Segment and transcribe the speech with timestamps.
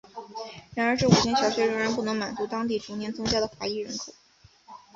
[0.73, 4.11] 然而这五间小学仍然不能满足当地逐年增加的华裔人口。